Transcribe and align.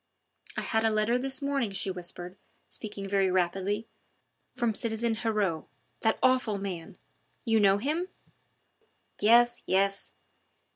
"I 0.57 0.61
had 0.61 0.83
a 0.83 0.89
letter 0.89 1.19
this 1.19 1.43
morning," 1.43 1.69
she 1.69 1.91
whispered, 1.91 2.35
speaking 2.69 3.07
very 3.07 3.29
rapidly, 3.29 3.87
"from 4.55 4.73
citizen 4.73 5.13
Heriot 5.13 5.65
that 5.99 6.17
awful 6.23 6.57
man 6.57 6.97
you 7.45 7.59
know 7.59 7.77
him?" 7.77 8.07
"Yes, 9.19 9.61
yes!" 9.67 10.11